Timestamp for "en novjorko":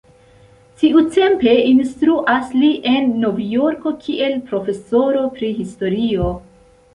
2.93-3.93